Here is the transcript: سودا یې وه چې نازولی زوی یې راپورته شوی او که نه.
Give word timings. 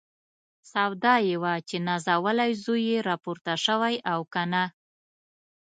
سودا 0.71 1.15
یې 1.27 1.35
وه 1.41 1.53
چې 1.67 1.77
نازولی 1.87 2.51
زوی 2.63 2.81
یې 2.91 2.97
راپورته 3.09 3.53
شوی 3.65 3.95
او 4.11 4.19
که 4.33 4.43
نه. 4.51 4.63